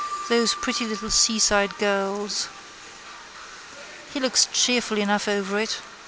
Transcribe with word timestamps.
Those 0.29 0.55
pretty 0.55 0.87
little 0.87 1.11
seaside 1.11 1.77
gurls. 1.77 2.47
He 4.11 4.19
looks 4.19 4.47
cheerful 4.51 4.97
enough 4.97 5.27
over 5.27 5.59
it. 5.59 5.77